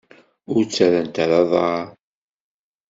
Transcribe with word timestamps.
Ur 0.53 0.61
ttarrant 0.63 1.15
ara 1.23 1.35
aḍar? 1.41 1.85